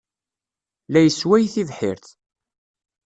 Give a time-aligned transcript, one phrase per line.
[0.91, 2.05] La yessway tibḥirt.